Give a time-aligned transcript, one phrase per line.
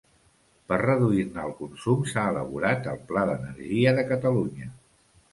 [0.71, 4.71] Per reduir-ne el consum s'ha elaborat el Pla d'energia de Catalunya.